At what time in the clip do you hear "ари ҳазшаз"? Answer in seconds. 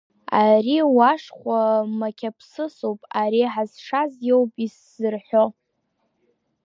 3.21-4.11